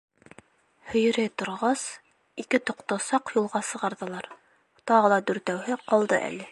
[0.93, 1.83] Һөйрәй торғас,
[2.45, 4.31] ике тоҡто саҡ юлға сығарҙылар,
[4.93, 6.39] тағы ла дүртәүһе ҡалды әле.